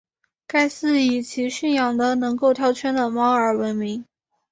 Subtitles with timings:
[0.47, 4.03] 该寺以其训养的能够跳圈的猫而闻名。